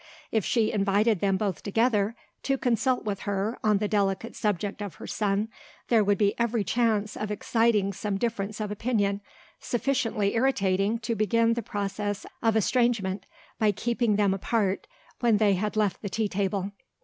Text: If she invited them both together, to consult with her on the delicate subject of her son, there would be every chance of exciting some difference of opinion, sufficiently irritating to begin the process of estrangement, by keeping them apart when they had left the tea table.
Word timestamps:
If 0.31 0.43
she 0.43 0.71
invited 0.71 1.19
them 1.19 1.37
both 1.37 1.61
together, 1.61 2.15
to 2.41 2.57
consult 2.57 3.05
with 3.05 3.19
her 3.19 3.59
on 3.63 3.77
the 3.77 3.87
delicate 3.87 4.35
subject 4.35 4.81
of 4.81 4.95
her 4.95 5.05
son, 5.05 5.47
there 5.89 6.03
would 6.03 6.17
be 6.17 6.33
every 6.39 6.63
chance 6.63 7.15
of 7.15 7.29
exciting 7.29 7.93
some 7.93 8.17
difference 8.17 8.59
of 8.59 8.71
opinion, 8.71 9.21
sufficiently 9.59 10.33
irritating 10.33 10.97
to 11.01 11.13
begin 11.13 11.53
the 11.53 11.61
process 11.61 12.25
of 12.41 12.55
estrangement, 12.55 13.27
by 13.59 13.71
keeping 13.71 14.15
them 14.15 14.33
apart 14.33 14.87
when 15.19 15.37
they 15.37 15.53
had 15.53 15.77
left 15.77 16.01
the 16.01 16.09
tea 16.09 16.27
table. 16.27 16.71